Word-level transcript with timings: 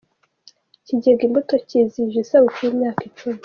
Ikigega 0.81 1.21
Imbuto 1.27 1.53
CyIzihije 1.67 2.17
isabukuru 2.21 2.63
y’imyaka 2.67 3.01
Icumi 3.09 3.37